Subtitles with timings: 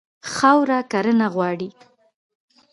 [0.33, 1.69] خاوره کرنه غواړي.